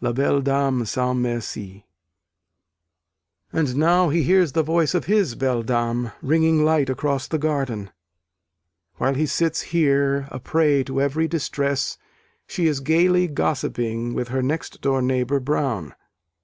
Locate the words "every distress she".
11.00-12.68